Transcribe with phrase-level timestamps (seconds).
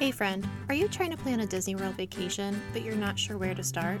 [0.00, 3.36] Hey friend, are you trying to plan a Disney World vacation, but you're not sure
[3.36, 4.00] where to start?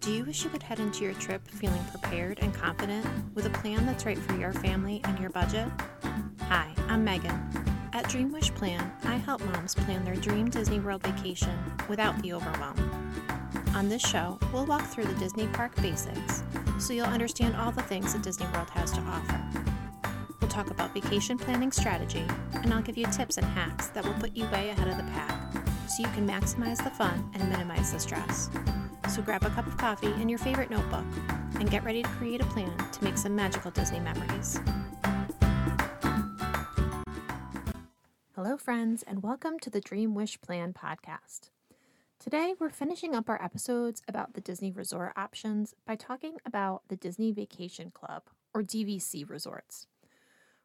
[0.00, 3.50] Do you wish you could head into your trip feeling prepared and confident with a
[3.50, 5.66] plan that's right for your family and your budget?
[6.42, 7.40] Hi, I'm Megan.
[7.94, 12.34] At Dream Wish Plan, I help moms plan their dream Disney World vacation without the
[12.34, 12.76] overwhelm.
[13.74, 16.42] On this show, we'll walk through the Disney park basics
[16.78, 19.73] so you'll understand all the things that Disney World has to offer.
[20.54, 24.36] Talk about vacation planning strategy, and I'll give you tips and hacks that will put
[24.36, 25.52] you way ahead of the pack
[25.88, 28.50] so you can maximize the fun and minimize the stress.
[29.12, 31.04] So grab a cup of coffee and your favorite notebook
[31.58, 34.60] and get ready to create a plan to make some magical Disney memories.
[38.36, 41.50] Hello, friends, and welcome to the Dream Wish Plan podcast.
[42.20, 46.96] Today, we're finishing up our episodes about the Disney resort options by talking about the
[46.96, 48.22] Disney Vacation Club,
[48.54, 49.88] or DVC resorts.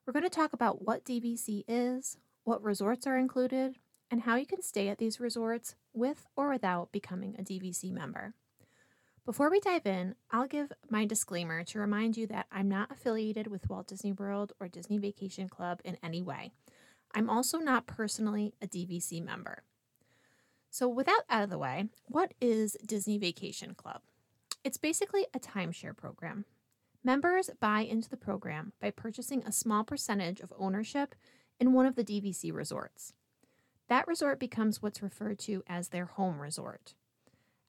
[0.09, 3.75] We're going to talk about what DVC is, what resorts are included,
[4.09, 8.33] and how you can stay at these resorts with or without becoming a DVC member.
[9.23, 13.45] Before we dive in, I'll give my disclaimer to remind you that I'm not affiliated
[13.45, 16.53] with Walt Disney World or Disney Vacation Club in any way.
[17.13, 19.61] I'm also not personally a DVC member.
[20.71, 24.01] So, without out of the way, what is Disney Vacation Club?
[24.63, 26.45] It's basically a timeshare program.
[27.03, 31.15] Members buy into the program by purchasing a small percentage of ownership
[31.59, 33.13] in one of the DVC resorts.
[33.87, 36.93] That resort becomes what's referred to as their home resort.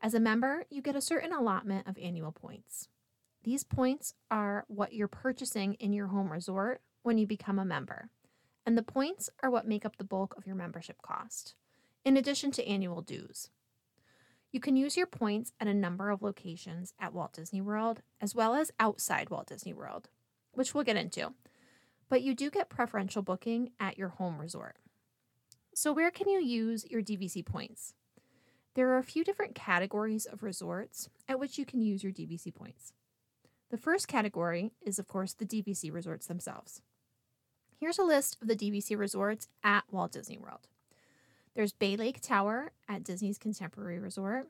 [0.03, 2.89] As a member, you get a certain allotment of annual points.
[3.45, 8.11] These points are what you're purchasing in your home resort when you become a member,
[8.67, 11.55] and the points are what make up the bulk of your membership cost
[12.05, 13.51] in addition to annual dues.
[14.53, 18.35] You can use your points at a number of locations at Walt Disney World, as
[18.35, 20.09] well as outside Walt Disney World,
[20.53, 21.35] which we'll get into.
[22.09, 24.77] But you do get preferential booking at your home resort.
[25.73, 27.95] So, where can you use your DVC points?
[28.75, 32.53] There are a few different categories of resorts at which you can use your DVC
[32.53, 32.93] points.
[33.71, 36.83] The first category is, of course, the DVC resorts themselves.
[37.79, 40.67] Here's a list of the DVC resorts at Walt Disney World.
[41.55, 44.49] There's Bay Lake Tower at Disney's Contemporary Resort,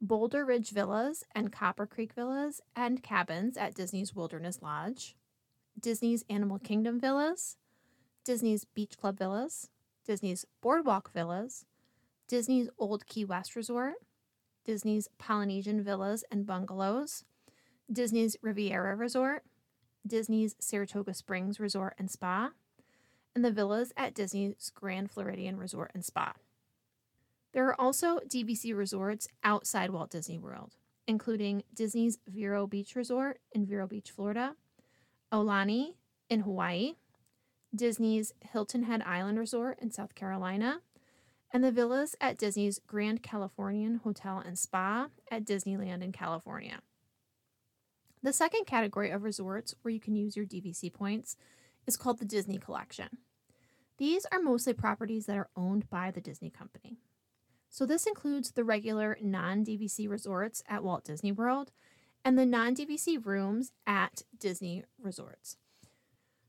[0.00, 5.16] Boulder Ridge Villas and Copper Creek Villas and Cabins at Disney's Wilderness Lodge,
[5.78, 7.56] Disney's Animal Kingdom Villas,
[8.24, 9.70] Disney's Beach Club Villas,
[10.04, 11.64] Disney's Boardwalk Villas,
[12.28, 13.94] Disney's Old Key West Resort,
[14.64, 17.24] Disney's Polynesian Villas and Bungalows,
[17.92, 19.42] Disney's Riviera Resort,
[20.06, 22.50] Disney's Saratoga Springs Resort and Spa,
[23.34, 26.34] and the villas at Disney's Grand Floridian Resort and Spa.
[27.52, 33.66] There are also DVC resorts outside Walt Disney World, including Disney's Vero Beach Resort in
[33.66, 34.56] Vero Beach, Florida,
[35.32, 35.94] Aulani
[36.28, 36.94] in Hawaii,
[37.74, 40.80] Disney's Hilton Head Island Resort in South Carolina,
[41.52, 46.80] and the villas at Disney's Grand Californian Hotel and Spa at Disneyland in California.
[48.22, 51.36] The second category of resorts where you can use your DVC points
[51.86, 53.18] is called the Disney Collection.
[53.98, 56.98] These are mostly properties that are owned by the Disney Company.
[57.70, 61.72] So, this includes the regular non DVC resorts at Walt Disney World
[62.24, 65.56] and the non DVC rooms at Disney resorts.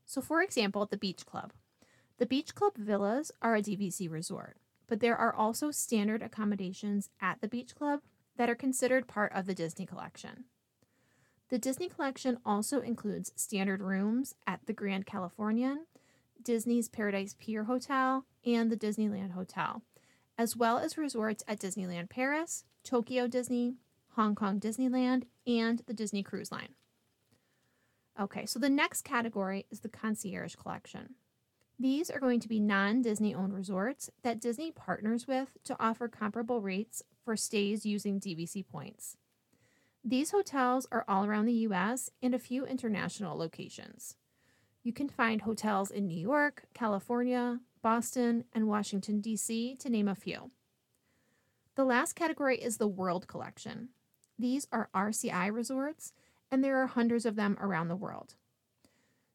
[0.04, 1.52] So, for example, the Beach Club.
[2.18, 7.40] The Beach Club villas are a DVC resort, but there are also standard accommodations at
[7.40, 8.00] the Beach Club
[8.36, 10.44] that are considered part of the Disney Collection.
[11.48, 15.86] The Disney Collection also includes standard rooms at the Grand Californian,
[16.46, 19.82] Disney's Paradise Pier Hotel, and the Disneyland Hotel,
[20.38, 23.74] as well as resorts at Disneyland Paris, Tokyo Disney,
[24.10, 26.68] Hong Kong Disneyland, and the Disney Cruise Line.
[28.18, 31.16] Okay, so the next category is the Concierge Collection.
[31.80, 36.06] These are going to be non Disney owned resorts that Disney partners with to offer
[36.06, 39.16] comparable rates for stays using DVC points.
[40.04, 44.14] These hotels are all around the US and a few international locations.
[44.86, 50.14] You can find hotels in New York, California, Boston, and Washington, D.C., to name a
[50.14, 50.52] few.
[51.74, 53.88] The last category is the World Collection.
[54.38, 56.12] These are RCI resorts,
[56.52, 58.36] and there are hundreds of them around the world.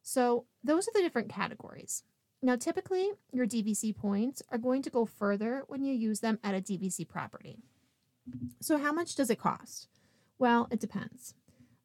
[0.02, 2.04] So, those are the different categories.
[2.42, 6.56] Now, typically, your DVC points are going to go further when you use them at
[6.56, 7.58] a DVC property.
[8.62, 9.90] So, how much does it cost?
[10.40, 11.34] Well, it depends.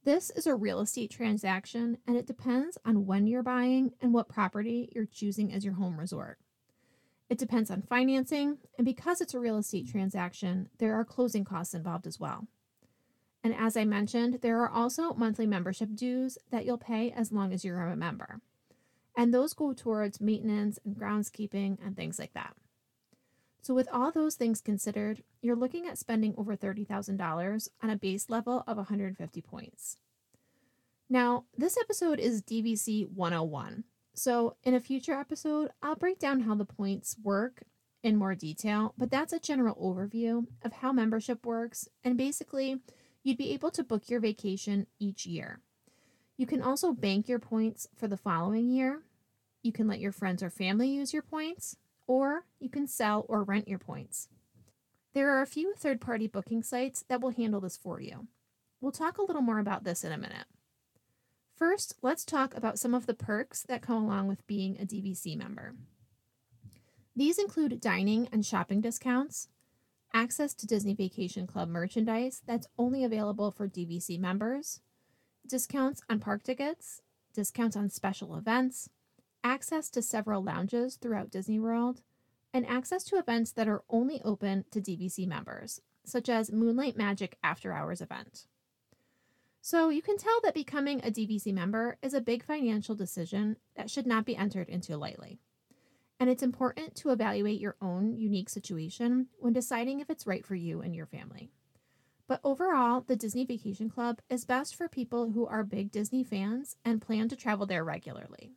[0.06, 4.28] This is a real estate transaction and it depends on when you're buying and what
[4.28, 6.38] property you're choosing as your home resort.
[7.28, 11.74] It depends on financing, and because it's a real estate transaction, there are closing costs
[11.74, 12.46] involved as well.
[13.42, 17.52] And as I mentioned, there are also monthly membership dues that you'll pay as long
[17.52, 18.40] as you're a member.
[19.16, 22.54] And those go towards maintenance and groundskeeping and things like that.
[23.66, 28.30] So, with all those things considered, you're looking at spending over $30,000 on a base
[28.30, 29.96] level of 150 points.
[31.10, 33.82] Now, this episode is DVC 101.
[34.14, 37.64] So, in a future episode, I'll break down how the points work
[38.04, 41.88] in more detail, but that's a general overview of how membership works.
[42.04, 42.76] And basically,
[43.24, 45.58] you'd be able to book your vacation each year.
[46.36, 49.02] You can also bank your points for the following year.
[49.64, 51.76] You can let your friends or family use your points,
[52.06, 54.28] or you can sell or rent your points.
[55.14, 58.26] There are a few third party booking sites that will handle this for you.
[58.80, 60.44] We'll talk a little more about this in a minute.
[61.56, 65.36] First, let's talk about some of the perks that come along with being a DVC
[65.38, 65.74] member.
[67.16, 69.48] These include dining and shopping discounts,
[70.12, 74.80] access to Disney Vacation Club merchandise that's only available for DVC members,
[75.46, 77.00] discounts on park tickets,
[77.32, 78.90] discounts on special events,
[79.46, 82.02] access to several lounges throughout Disney World,
[82.52, 87.38] and access to events that are only open to DVC members, such as Moonlight Magic
[87.44, 88.46] After Hours event.
[89.60, 93.88] So you can tell that becoming a DVC member is a big financial decision that
[93.88, 95.38] should not be entered into lightly.
[96.18, 100.56] And it's important to evaluate your own unique situation when deciding if it's right for
[100.56, 101.50] you and your family.
[102.26, 106.76] But overall, the Disney Vacation Club is best for people who are big Disney fans
[106.84, 108.55] and plan to travel there regularly.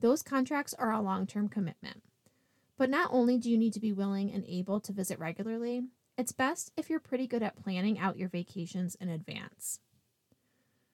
[0.00, 2.02] Those contracts are a long term commitment.
[2.76, 5.82] But not only do you need to be willing and able to visit regularly,
[6.16, 9.80] it's best if you're pretty good at planning out your vacations in advance.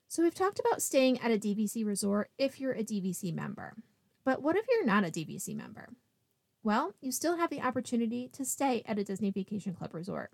[0.09, 3.75] So, we've talked about staying at a DVC resort if you're a DVC member.
[4.25, 5.89] But what if you're not a DVC member?
[6.63, 10.31] Well, you still have the opportunity to stay at a Disney Vacation Club resort.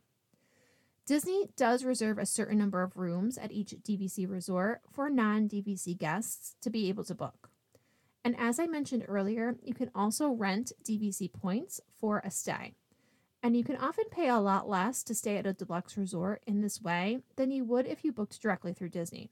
[1.07, 5.99] Disney does reserve a certain number of rooms at each DVC resort for non DVC
[5.99, 7.50] guests to be able to book.
[8.25, 12.75] And as I mentioned earlier, you can also rent DVC points for a stay.
[13.43, 16.61] And you can often pay a lot less to stay at a deluxe resort in
[16.61, 19.31] this way than you would if you booked directly through Disney.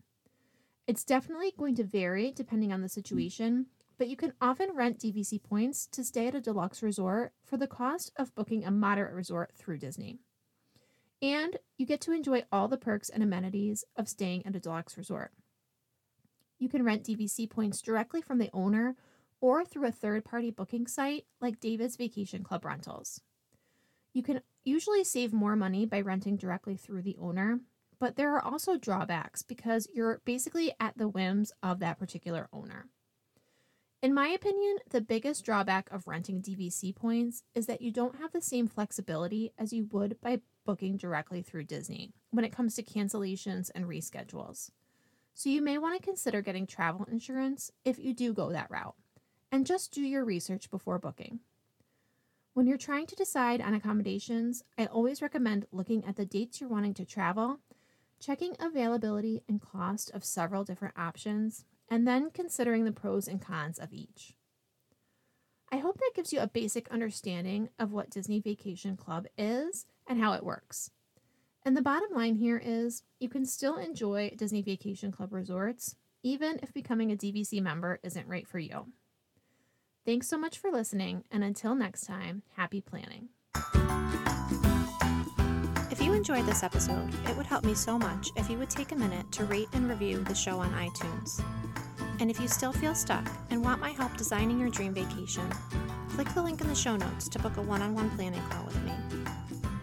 [0.86, 3.66] It's definitely going to vary depending on the situation,
[3.98, 7.66] but you can often rent DVC points to stay at a deluxe resort for the
[7.66, 10.20] cost of booking a moderate resort through Disney.
[11.20, 14.96] And you get to enjoy all the perks and amenities of staying at a deluxe
[14.96, 15.32] resort.
[16.58, 18.96] You can rent DVC points directly from the owner
[19.40, 23.20] or through a third party booking site like David's Vacation Club Rentals.
[24.12, 27.60] You can usually save more money by renting directly through the owner,
[28.00, 32.86] but there are also drawbacks because you're basically at the whims of that particular owner.
[34.00, 38.30] In my opinion, the biggest drawback of renting DVC points is that you don't have
[38.30, 42.82] the same flexibility as you would by booking directly through Disney when it comes to
[42.82, 44.70] cancellations and reschedules.
[45.38, 48.96] So you may want to consider getting travel insurance if you do go that route,
[49.52, 51.38] and just do your research before booking.
[52.54, 56.68] When you're trying to decide on accommodations, I always recommend looking at the dates you're
[56.68, 57.60] wanting to travel
[58.18, 63.78] checking availability and cost of several different options, and then considering the pros and cons
[63.78, 64.34] of each.
[65.70, 70.20] I hope that gives you a basic understanding of what Disney Vacation Club is and
[70.20, 70.90] how it works.
[71.68, 76.58] And the bottom line here is you can still enjoy Disney Vacation Club resorts, even
[76.62, 78.86] if becoming a DVC member isn't right for you.
[80.06, 83.28] Thanks so much for listening, and until next time, happy planning
[85.90, 88.92] If you enjoyed this episode, it would help me so much if you would take
[88.92, 91.44] a minute to rate and review the show on iTunes.
[92.18, 95.46] And if you still feel stuck and want my help designing your dream vacation,
[96.08, 98.64] click the link in the show notes to book a one on one planning call
[98.64, 99.27] with me.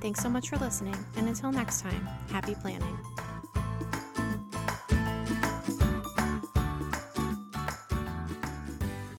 [0.06, 2.96] Thanks so much for listening, and until next time, happy planning.